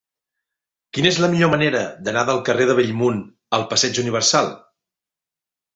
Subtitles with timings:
[0.97, 3.21] Quina és la millor manera d'anar del carrer de Bellmunt
[3.61, 4.55] al passeig Universal?